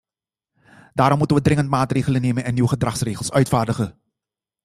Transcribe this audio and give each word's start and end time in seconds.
Daarom 0.93 1.17
moeten 1.17 1.35
wij 1.35 1.45
dringend 1.45 1.69
maatregelen 1.69 2.21
nemen 2.21 2.43
en 2.43 2.53
nieuwe 2.53 2.69
gedragsregels 2.69 3.31
uitvaardigen. 3.31 4.01